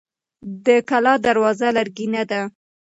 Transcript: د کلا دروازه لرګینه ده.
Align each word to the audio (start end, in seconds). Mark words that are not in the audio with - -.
د 0.65 0.67
کلا 0.89 1.13
دروازه 1.27 1.67
لرګینه 1.77 2.21
ده. 2.31 2.41